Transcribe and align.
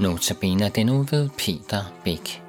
Notabene 0.00 0.68
den 0.68 0.86
nu 0.86 1.02
ved 1.10 1.28
Peter 1.38 1.94
Bæk. 2.04 2.42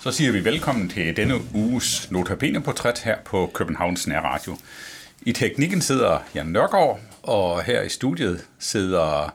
Så 0.00 0.12
siger 0.12 0.32
vi 0.32 0.44
velkommen 0.44 0.88
til 0.88 1.16
denne 1.16 1.34
uges 1.54 2.10
Notabene-portræt 2.10 2.98
her 2.98 3.16
på 3.24 3.50
Københavns 3.54 4.06
Nærradio. 4.06 4.56
I 5.22 5.32
teknikken 5.32 5.80
sidder 5.80 6.18
Jan 6.34 6.46
Nørgaard, 6.46 7.00
og 7.22 7.62
her 7.62 7.82
i 7.82 7.88
studiet 7.88 8.46
sidder 8.58 9.34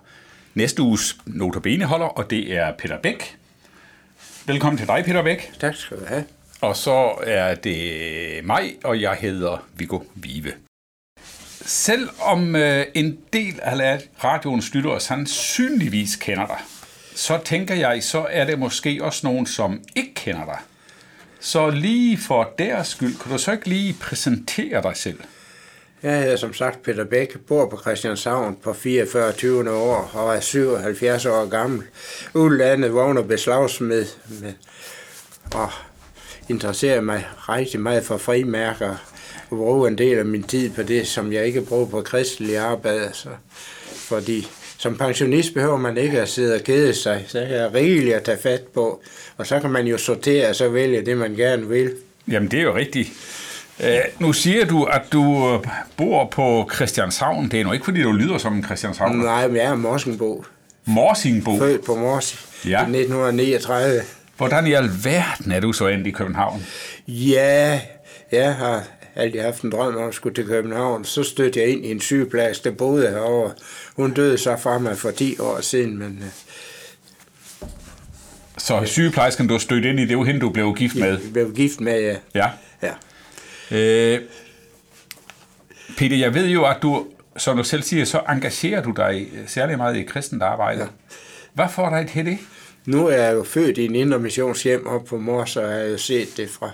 næste 0.53 0.81
uges 0.81 1.17
Notabene-holder, 1.25 2.07
og 2.07 2.29
det 2.29 2.57
er 2.57 2.73
Peter 2.77 2.97
Bæk. 3.01 3.38
Velkommen 4.49 4.77
til 4.77 4.87
dig, 4.87 5.03
Peter 5.05 5.23
Bæk. 5.23 5.51
Tak 5.59 5.75
skal 5.75 5.97
du 5.97 6.05
have. 6.05 6.25
Og 6.61 6.75
så 6.75 7.15
er 7.23 7.55
det 7.55 8.45
mig, 8.45 8.75
og 8.83 9.01
jeg 9.01 9.17
hedder 9.19 9.67
Viggo 9.77 9.99
Vive. 10.15 10.53
Selvom 11.61 12.55
øh, 12.55 12.85
en 12.93 13.17
del 13.33 13.59
af 13.61 14.01
radioens 14.23 14.73
lyttere 14.73 14.99
sandsynligvis 14.99 16.15
kender 16.15 16.47
dig, 16.47 16.57
så 17.15 17.39
tænker 17.45 17.75
jeg, 17.75 18.03
så 18.03 18.27
er 18.29 18.45
det 18.45 18.59
måske 18.59 19.03
også 19.03 19.27
nogen, 19.27 19.45
som 19.45 19.81
ikke 19.95 20.13
kender 20.13 20.45
dig. 20.45 20.59
Så 21.39 21.69
lige 21.69 22.17
for 22.17 22.53
deres 22.59 22.87
skyld, 22.87 23.15
kan 23.19 23.31
du 23.31 23.37
så 23.37 23.51
ikke 23.51 23.69
lige 23.69 23.95
præsentere 24.01 24.81
dig 24.81 24.97
selv? 24.97 25.19
Jeg 26.03 26.21
hedder 26.21 26.35
som 26.35 26.53
sagt 26.53 26.83
Peter 26.83 27.03
Bæk, 27.03 27.37
bor 27.47 27.69
på 27.69 27.77
Christianshavn 27.81 28.57
på 28.63 28.73
44 28.73 29.31
20. 29.31 29.71
år 29.71 30.11
og 30.13 30.35
er 30.35 30.39
77 30.39 31.25
år 31.25 31.49
gammel. 31.49 31.83
Udlandet 32.33 32.93
vågner 32.93 33.21
beslagsmed 33.21 34.05
med, 34.41 34.53
og 35.53 35.69
interesserer 36.49 37.01
mig 37.01 37.27
rigtig 37.37 37.79
meget 37.79 38.03
for 38.03 38.17
frimærker 38.17 38.95
og 39.49 39.57
bruger 39.57 39.87
en 39.87 39.97
del 39.97 40.17
af 40.17 40.25
min 40.25 40.43
tid 40.43 40.69
på 40.69 40.83
det, 40.83 41.07
som 41.07 41.33
jeg 41.33 41.45
ikke 41.45 41.61
bruger 41.61 41.85
på 41.85 42.01
kristelig 42.01 42.57
arbejde. 42.57 43.09
Så, 43.13 43.29
fordi 43.95 44.47
som 44.77 44.97
pensionist 44.97 45.53
behøver 45.53 45.77
man 45.77 45.97
ikke 45.97 46.21
at 46.21 46.29
sidde 46.29 46.55
og 46.55 46.61
kede 46.61 46.93
sig. 46.93 47.25
Så 47.27 47.39
er 47.39 47.47
der 47.47 47.73
rigeligt 47.73 48.15
at 48.15 48.23
tage 48.23 48.37
fat 48.37 48.61
på. 48.61 49.01
Og 49.37 49.47
så 49.47 49.59
kan 49.59 49.69
man 49.69 49.87
jo 49.87 49.97
sortere 49.97 50.49
og 50.49 50.55
så 50.55 50.69
vælge 50.69 51.05
det, 51.05 51.17
man 51.17 51.35
gerne 51.35 51.67
vil. 51.67 51.91
Jamen, 52.31 52.51
det 52.51 52.59
er 52.59 52.63
jo 52.63 52.75
rigtigt. 52.75 53.09
Uh, 53.79 54.21
nu 54.21 54.33
siger 54.33 54.65
du, 54.65 54.83
at 54.83 55.01
du 55.11 55.53
øh, 55.53 55.71
bor 55.97 56.25
på 56.25 56.69
Christianshavn. 56.75 57.51
Det 57.51 57.59
er 57.59 57.63
nu 57.63 57.71
ikke, 57.71 57.85
fordi 57.85 58.01
du 58.01 58.11
lyder 58.11 58.37
som 58.37 58.53
en 58.53 58.63
Christianshavn. 58.63 59.17
Nej, 59.17 59.47
men 59.47 59.57
jeg 59.57 59.65
er 59.65 59.75
Morsingbo. 59.75 60.45
Morsingbo? 60.85 61.57
Født 61.59 61.85
på 61.85 61.95
Mors 61.95 62.47
ja. 62.65 62.69
i 62.69 62.99
1939. 62.99 64.01
Hvordan 64.37 64.67
i 64.67 64.73
alverden 64.73 65.51
er 65.51 65.59
du 65.59 65.73
så 65.73 65.87
endt 65.87 66.07
i 66.07 66.11
København? 66.11 66.65
Ja, 67.07 67.81
jeg 68.31 68.55
har 68.55 68.83
altid 69.15 69.41
haft 69.41 69.61
en 69.61 69.71
drøm 69.71 69.97
om 69.97 70.07
at 70.07 70.13
skulle 70.13 70.35
til 70.35 70.45
København. 70.45 71.05
Så 71.05 71.23
stødte 71.23 71.59
jeg 71.59 71.69
ind 71.69 71.85
i 71.85 71.91
en 71.91 72.01
sygeplads, 72.01 72.59
der 72.59 72.71
boede 72.71 73.09
herovre. 73.09 73.51
Hun 73.95 74.13
døde 74.13 74.37
så 74.37 74.57
fra 74.57 74.77
mig 74.77 74.97
for 74.97 75.11
10 75.11 75.39
år 75.39 75.61
siden, 75.61 75.99
men... 75.99 76.23
Så 78.57 78.81
sygeplejersken, 78.85 79.47
du 79.47 79.59
stødte 79.59 79.89
ind 79.89 79.99
i, 79.99 80.05
det 80.05 80.17
var 80.17 80.23
hende, 80.23 80.39
du 80.39 80.49
blev 80.49 80.75
gift 80.75 80.95
med? 80.95 81.09
Jeg 81.09 81.33
blev 81.33 81.53
gift 81.53 81.81
med, 81.81 82.01
ja. 82.01 82.15
Ja. 82.35 82.49
ja. 82.81 82.91
Øh, 83.71 84.19
Peter, 85.97 86.17
jeg 86.17 86.33
ved 86.33 86.47
jo, 86.47 86.65
at 86.65 86.77
du, 86.81 87.07
som 87.37 87.57
du 87.57 87.63
selv 87.63 87.83
siger, 87.83 88.05
så 88.05 88.21
engagerer 88.29 88.83
du 88.83 88.91
dig 88.91 89.27
særlig 89.47 89.77
meget 89.77 89.97
i 89.97 90.03
kristent 90.03 90.43
arbejde. 90.43 90.81
Ja. 90.81 90.87
Hvad 91.53 91.65
får 91.69 91.89
dig 91.89 92.09
til 92.13 92.25
det? 92.25 92.37
Nu 92.85 93.07
er 93.07 93.17
jeg 93.17 93.33
jo 93.33 93.43
født 93.43 93.77
i 93.77 93.85
en 93.85 93.95
indre 93.95 94.19
missionshjem 94.19 94.87
op 94.87 95.05
på 95.05 95.17
Mors, 95.17 95.55
og 95.55 95.63
jeg 95.63 95.71
har 95.71 95.79
jo 95.79 95.97
set 95.97 96.37
det 96.37 96.49
fra... 96.49 96.71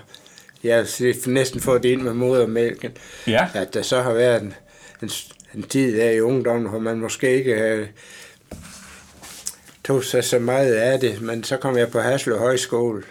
Jeg 0.64 0.76
har 0.76 1.30
næsten 1.30 1.60
fået 1.60 1.82
det 1.82 1.88
ind 1.88 2.02
med 2.02 2.14
modermælken. 2.14 2.90
Ja. 3.26 3.48
At 3.54 3.74
der 3.74 3.82
så 3.82 4.02
har 4.02 4.12
været 4.12 4.42
en, 4.42 4.54
en, 5.02 5.10
en 5.54 5.62
tid 5.62 5.96
der 5.98 6.10
i 6.10 6.20
ungdommen, 6.20 6.70
hvor 6.70 6.78
man 6.78 6.98
måske 6.98 7.36
ikke 7.36 7.58
havde 7.58 7.88
tog 9.84 10.04
sig 10.04 10.24
så 10.24 10.38
meget 10.38 10.74
af 10.74 11.00
det, 11.00 11.22
men 11.22 11.44
så 11.44 11.56
kom 11.56 11.76
jeg 11.76 11.90
på 11.90 12.00
Haslev 12.00 12.38
Højskole. 12.38 13.02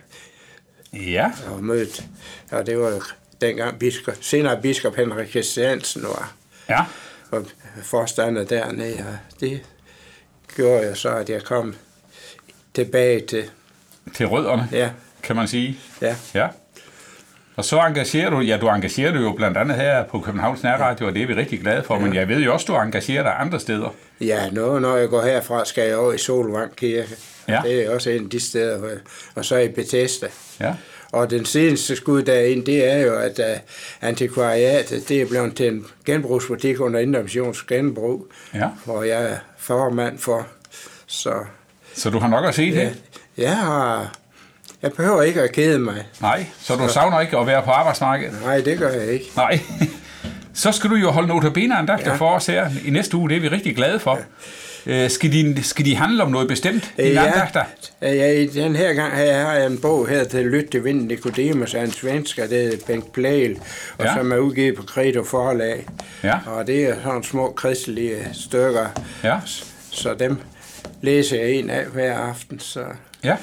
Ja. 0.93 1.31
Og 1.51 1.63
mødte, 1.63 2.03
og 2.51 2.65
det 2.65 2.79
var 2.79 3.15
dengang 3.41 3.79
biskop, 3.79 4.13
senere 4.21 4.61
biskop 4.61 4.95
Henrik 4.95 5.29
Christiansen 5.29 6.03
var. 6.03 6.33
Ja. 6.69 6.85
Og 7.31 7.45
forstander 7.83 8.43
dernede, 8.43 8.97
og 8.97 9.39
det 9.39 9.61
gjorde 10.55 10.87
jeg 10.87 10.97
så, 10.97 11.09
at 11.09 11.29
jeg 11.29 11.43
kom 11.43 11.75
tilbage 12.73 13.25
til... 13.25 13.43
Til 14.13 14.27
rødderne, 14.27 14.69
ja. 14.71 14.89
kan 15.23 15.35
man 15.35 15.47
sige. 15.47 15.79
Ja. 16.01 16.15
ja. 16.33 16.47
Og 17.55 17.65
så 17.65 17.79
engagerer 17.79 18.29
du, 18.29 18.39
ja, 18.39 18.57
du 18.57 18.67
engagerer 18.67 19.11
dig 19.11 19.21
jo 19.21 19.31
blandt 19.31 19.57
andet 19.57 19.77
her 19.77 20.03
på 20.03 20.19
Københavns 20.19 20.63
Nærradio, 20.63 21.07
og 21.07 21.13
det 21.13 21.21
er 21.21 21.27
vi 21.27 21.33
rigtig 21.33 21.61
glade 21.61 21.83
for, 21.83 21.95
ja. 21.95 22.01
men 22.01 22.13
jeg 22.13 22.27
ved 22.27 22.39
jo 22.39 22.53
også, 22.53 22.65
du 22.65 22.75
engagerer 22.75 23.23
dig 23.23 23.35
andre 23.39 23.59
steder. 23.59 23.95
Ja, 24.21 24.49
nu, 24.49 24.79
når 24.79 24.95
jeg 24.95 25.09
går 25.09 25.21
herfra, 25.21 25.65
skal 25.65 25.87
jeg 25.87 25.97
over 25.97 26.13
i 26.13 26.17
Solvang 26.17 26.75
Kirke. 26.75 27.15
Ja. 27.47 27.61
Det 27.63 27.85
er 27.85 27.89
også 27.89 28.09
en 28.09 28.23
af 28.23 28.29
de 28.29 28.39
steder, 28.39 28.97
og 29.35 29.45
så 29.45 29.57
i 29.57 29.67
Bethesda. 29.67 30.27
Ja. 30.59 30.73
Og 31.11 31.29
den 31.29 31.45
seneste 31.45 31.95
skud 31.95 32.23
derind, 32.23 32.65
det 32.65 32.91
er 32.91 32.97
jo, 32.97 33.15
at 33.15 33.39
uh, 33.39 33.45
antikvariatet, 34.01 35.09
det 35.09 35.21
er 35.21 35.25
blevet 35.25 35.55
til 35.55 35.67
en 35.67 35.85
genbrugsbutik 36.05 36.79
under 36.79 36.99
Indremissions 36.99 37.63
genbrug, 37.63 38.27
ja. 38.53 38.69
hvor 38.85 39.03
jeg 39.03 39.23
er 39.23 39.37
formand 39.57 40.19
for. 40.19 40.47
Så, 41.05 41.33
så 41.93 42.09
du 42.09 42.19
har 42.19 42.27
nok 42.27 42.45
at 42.45 42.55
se 42.55 42.63
ja, 42.63 42.79
det? 42.79 43.03
Jeg 43.37 43.57
har... 43.57 44.15
Jeg 44.81 44.93
behøver 44.93 45.21
ikke 45.21 45.41
at 45.41 45.51
kede 45.51 45.79
mig. 45.79 46.07
Nej, 46.21 46.45
så 46.59 46.75
du 46.75 46.87
så, 46.87 46.93
savner 46.93 47.19
ikke 47.19 47.37
at 47.37 47.47
være 47.47 47.63
på 47.63 47.71
arbejdsmarkedet? 47.71 48.41
Nej, 48.41 48.61
det 48.61 48.77
gør 48.77 48.89
jeg 48.89 49.07
ikke. 49.07 49.25
Nej. 49.35 49.59
Så 50.53 50.71
skal 50.71 50.89
du 50.89 50.95
jo 50.95 51.11
holde 51.11 51.27
notabene 51.27 51.77
andagter 51.77 52.11
ja. 52.11 52.17
for 52.17 52.29
os 52.29 52.45
her 52.45 52.69
i 52.85 52.89
næste 52.89 53.17
uge. 53.17 53.29
Det 53.29 53.37
er 53.37 53.41
vi 53.41 53.47
rigtig 53.47 53.75
glade 53.75 53.99
for. 53.99 54.15
Ja. 54.15 54.23
Skal, 55.07 55.31
de, 55.31 55.63
skal 55.63 55.85
de 55.85 55.95
handle 55.95 56.23
om 56.23 56.31
noget 56.31 56.47
bestemt, 56.47 56.93
dine 56.97 57.21
ja, 57.21 57.25
andagter? 57.25 57.63
Ja, 58.01 58.31
i 58.31 58.45
den 58.45 58.75
her 58.75 58.93
gang 58.93 59.15
her 59.15 59.45
har 59.45 59.53
jeg 59.53 59.65
en 59.65 59.77
bog 59.77 60.07
her 60.07 60.23
til 60.23 60.45
Lyt 60.45 60.65
til 60.71 60.83
Vinden 60.83 61.07
Nicodemus 61.07 61.73
af 61.73 61.83
en 61.83 61.91
svensker, 61.91 62.47
det 62.47 62.73
er 62.73 62.77
Bengt 62.87 63.13
Plæl, 63.13 63.59
og 63.97 64.05
ja. 64.05 64.15
som 64.15 64.31
er 64.31 64.37
udgivet 64.37 64.75
på 64.75 64.83
Credo 64.83 65.23
Forlag. 65.23 65.87
Ja. 66.23 66.37
Og 66.45 66.67
det 66.67 66.83
er 66.83 66.95
sådan 67.03 67.23
små 67.23 67.51
kristelige 67.51 68.29
stykker. 68.33 68.87
Ja. 69.23 69.37
Så 69.91 70.15
dem 70.19 70.37
læser 71.01 71.39
jeg 71.39 71.51
en 71.51 71.69
af 71.69 71.85
hver 71.85 72.17
aften. 72.17 72.59
Så. 72.59 72.83
Ja. 73.23 73.35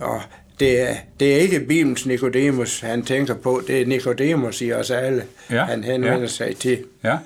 Og 0.00 0.22
det 0.60 0.80
er, 0.90 0.94
det 1.20 1.34
er 1.34 1.38
ikke 1.38 1.60
Bibelens 1.60 2.06
Nikodemus, 2.06 2.80
han 2.80 3.02
tænker 3.02 3.34
på. 3.34 3.62
Det 3.66 3.82
er 3.82 3.86
Nikodemus 3.86 4.60
i 4.62 4.72
os 4.72 4.90
alle, 4.90 5.22
ja, 5.50 5.64
han 5.64 5.84
henvender 5.84 6.20
ja. 6.20 6.26
sig 6.26 6.56
til. 6.56 6.78
Ja. 7.04 7.16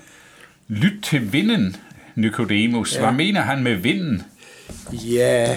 Lyt 0.69 1.03
til 1.03 1.32
vinden, 1.32 1.77
Nikodemus. 2.17 2.97
Ja. 2.97 3.00
Hvad 3.00 3.12
mener 3.12 3.41
han 3.41 3.62
med 3.62 3.75
vinden? 3.75 4.23
Ja, 4.93 5.56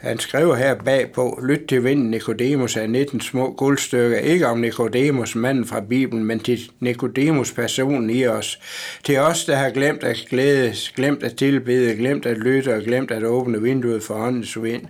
han 0.00 0.18
skriver 0.18 0.56
her 0.56 0.74
bagpå, 0.74 1.40
lyt 1.48 1.60
til 1.68 1.84
vinden 1.84 2.10
Nikodemus 2.10 2.76
af 2.76 2.90
19 2.90 3.20
små 3.20 3.52
guldstykker, 3.52 4.18
ikke 4.18 4.46
om 4.46 4.58
Nikodemus, 4.58 5.34
manden 5.34 5.64
fra 5.64 5.80
Bibelen, 5.80 6.24
men 6.24 6.40
til 6.40 6.60
Nikodemus 6.80 7.52
personen 7.52 8.10
i 8.10 8.26
os. 8.26 8.58
Til 9.04 9.18
os, 9.18 9.44
der 9.44 9.56
har 9.56 9.70
glemt 9.70 10.04
at 10.04 10.16
glædes, 10.30 10.92
glemt 10.96 11.22
at 11.22 11.36
tilbede, 11.36 11.96
glemt 11.96 12.26
at 12.26 12.38
lytte 12.38 12.74
og 12.74 12.82
glemt 12.82 13.10
at 13.10 13.24
åbne 13.24 13.62
vinduet 13.62 14.02
for 14.02 14.14
åndens 14.14 14.62
vind. 14.62 14.82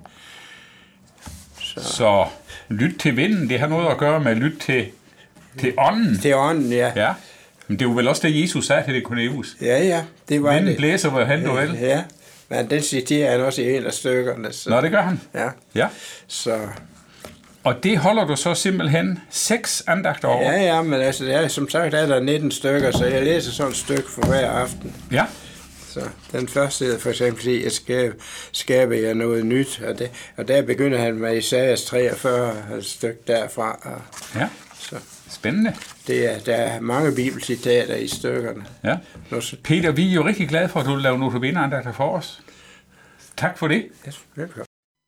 Så. 1.61 1.81
Så 1.81 2.27
lyt 2.69 2.99
til 2.99 3.17
vinden, 3.17 3.49
det 3.49 3.59
har 3.59 3.69
noget 3.69 3.89
at 3.89 3.99
gøre 3.99 4.21
med 4.21 4.35
lyt 4.35 4.59
til, 4.61 4.87
til 5.59 5.73
ånden. 5.79 6.19
Til 6.19 6.35
ånden, 6.35 6.73
ja. 6.73 6.93
ja. 6.97 7.13
Men 7.69 7.79
det 7.79 7.85
jo 7.85 7.91
vel 7.91 8.09
også 8.09 8.27
det, 8.27 8.43
Jesus 8.43 8.67
sagde 8.67 8.85
til 8.85 8.93
Nikodemus. 8.93 9.57
Ja, 9.61 9.85
ja, 9.85 10.03
det 10.29 10.43
var 10.43 10.53
Vinden 10.53 10.69
det. 10.69 10.77
blæser, 10.77 11.11
hvor 11.11 11.25
han 11.25 11.45
du 11.45 11.53
vil. 11.57 11.79
Ja, 11.81 12.03
men 12.49 12.71
den 12.71 12.83
citerer 12.83 13.31
han 13.31 13.41
også 13.41 13.63
i 13.63 13.77
en 13.77 13.87
af 13.87 13.93
stykkerne. 13.93 14.53
Så. 14.53 14.71
Nå, 14.71 14.81
det 14.81 14.91
gør 14.91 15.03
han? 15.03 15.21
Ja. 15.35 15.49
ja. 15.75 15.89
Så. 16.29 16.59
Og 17.65 17.83
det 17.83 17.99
holder 17.99 18.27
du 18.27 18.37
så 18.37 18.55
simpelthen 18.55 19.19
seks 19.31 19.85
andagter 19.87 20.29
over? 20.29 20.53
Ja, 20.53 20.63
ja, 20.63 20.83
men 20.83 21.01
altså, 21.01 21.27
er, 21.31 21.49
som 21.49 21.69
sagt 21.69 21.95
er 21.95 22.07
der 22.07 22.21
19 22.21 22.51
stykker, 22.51 22.91
så 22.91 23.05
jeg 23.05 23.23
læser 23.25 23.51
sådan 23.53 23.71
et 23.71 23.77
stykke 23.79 24.11
for 24.11 24.27
hver 24.27 24.51
aften. 24.51 24.95
Ja. 25.13 25.25
Så 25.89 26.01
den 26.33 26.49
første 26.49 26.85
hedder 26.85 26.99
for 26.99 27.11
eksempel, 27.11 27.49
at 27.49 27.63
jeg 27.65 27.73
skaber, 27.73 28.15
skaber 28.53 28.97
jeg 28.97 29.15
noget 29.15 29.47
nyt, 29.47 29.83
og, 29.89 29.99
det, 29.99 30.11
og 30.37 30.49
der 30.49 30.63
begynder 30.63 30.99
han 30.99 31.15
med 31.15 31.37
Isaias 31.37 31.85
43, 31.85 32.57
et 32.79 32.85
stykke 32.85 33.19
derfra. 33.27 33.79
Og, 33.83 34.01
ja, 34.41 34.49
så. 34.81 34.97
Spændende. 35.39 35.75
Det 36.07 36.33
er, 36.33 36.39
der 36.39 36.55
er 36.55 36.81
mange 36.81 37.15
bibelcitater 37.15 37.97
i 37.97 38.09
stykkerne. 38.09 38.65
Ja. 38.85 38.97
Peter, 39.65 39.93
vi 39.93 40.11
er 40.11 40.15
jo 40.15 40.27
rigtig 40.27 40.49
glade 40.49 40.69
for, 40.69 40.81
at 40.81 40.87
du 40.87 40.97
laver 40.97 41.19
notabene 41.19 41.61
andagter 41.61 41.93
for 41.93 42.17
os. 42.17 42.43
Tak 43.37 43.59
for 43.59 43.69
det. 43.69 43.87
Ja, 44.07 44.11
velkommen. 44.35 44.68